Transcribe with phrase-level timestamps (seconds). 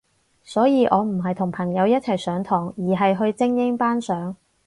[0.41, 4.35] 所以我唔係同朋友一齊上堂，而係去精英班上